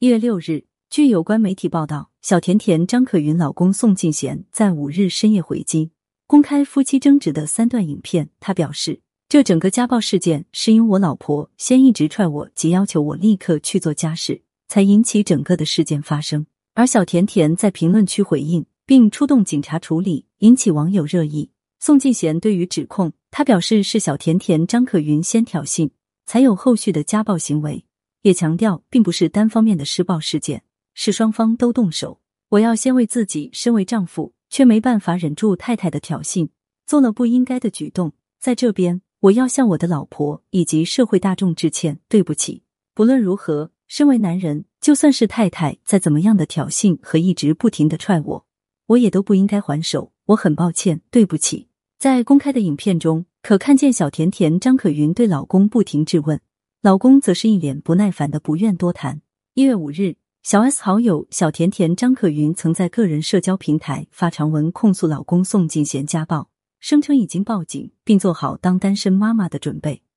[0.00, 5.90] 一月六日，据有关媒体报道，小甜甜张可云老公宋敬贤在五日深夜回击，
[6.28, 8.30] 公开夫妻争执的三段影片。
[8.38, 16.46] 他表示，这整个家暴事件是因我老婆先一直踹我，及要求我立刻去做家事，才引起整个的事件发生。
[16.74, 21.50] 而小甜甜在评论区回应，并出动警察处理，引起网友热议。
[21.80, 25.90] 宋敬贤对于指控，他表示是小甜甜张可云先挑衅，
[26.24, 27.84] 才有后续的家暴行为，
[28.22, 30.62] 也强调并不是单方面的施暴事件，
[30.94, 32.20] 是双方都动手。
[32.50, 36.48] 我要先为自己身为丈夫却没办法忍住太太的挑衅，
[36.86, 42.62] 做了不应该的举动，在这边我要向我的老婆以及社会大众致歉，对不起。
[42.94, 48.46] 不论如何，身为男人，就算是太太再怎么样的挑衅和一直不停的踹我，
[48.86, 50.12] 我也都不应该还手。
[50.26, 51.68] 我很抱歉，对不起。
[51.98, 56.40] 在公开的影片中，可看见小甜甜张可云对老公不停质问，
[56.80, 59.20] 老公则是一脸不耐烦的不愿多谈。
[59.54, 60.14] 一月五日，
[60.44, 70.04] 小 S 好友小甜甜张可云曾在个人社交平台发长文控诉老公宋敬贤家暴，声称已经报警，并做好当单身妈妈的准备。